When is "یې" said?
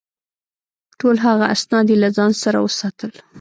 1.91-1.97